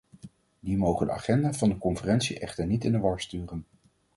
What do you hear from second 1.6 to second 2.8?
de conferentie echter